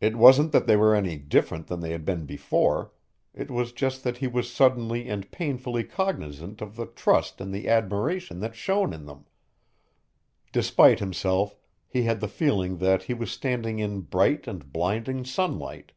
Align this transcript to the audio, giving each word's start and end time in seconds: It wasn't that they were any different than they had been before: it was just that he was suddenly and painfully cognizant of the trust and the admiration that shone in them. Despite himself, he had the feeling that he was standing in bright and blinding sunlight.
It 0.00 0.14
wasn't 0.14 0.52
that 0.52 0.68
they 0.68 0.76
were 0.76 0.94
any 0.94 1.16
different 1.18 1.66
than 1.66 1.80
they 1.80 1.90
had 1.90 2.04
been 2.04 2.26
before: 2.26 2.92
it 3.34 3.50
was 3.50 3.72
just 3.72 4.04
that 4.04 4.18
he 4.18 4.28
was 4.28 4.48
suddenly 4.48 5.08
and 5.08 5.28
painfully 5.32 5.82
cognizant 5.82 6.60
of 6.62 6.76
the 6.76 6.86
trust 6.86 7.40
and 7.40 7.52
the 7.52 7.68
admiration 7.68 8.38
that 8.38 8.54
shone 8.54 8.92
in 8.92 9.04
them. 9.04 9.26
Despite 10.52 11.00
himself, 11.00 11.56
he 11.88 12.04
had 12.04 12.20
the 12.20 12.28
feeling 12.28 12.76
that 12.78 13.02
he 13.02 13.14
was 13.14 13.32
standing 13.32 13.80
in 13.80 14.02
bright 14.02 14.46
and 14.46 14.72
blinding 14.72 15.24
sunlight. 15.24 15.90